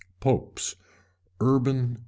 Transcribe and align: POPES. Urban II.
POPES. 0.19 0.77
Urban 1.39 1.93
II. 1.93 1.97